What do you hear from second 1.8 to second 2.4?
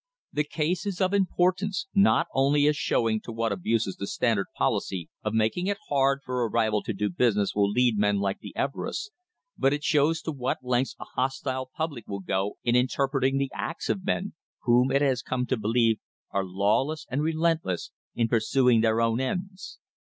not